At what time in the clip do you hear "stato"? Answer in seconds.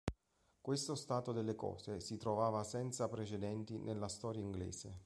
0.95-1.31